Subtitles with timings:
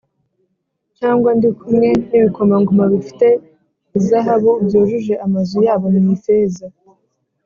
[0.97, 3.27] cyangwa ndi kumwe n’ibikomangoma bifite
[3.99, 6.65] izahabu, byujuje amazu yabo mu ifeza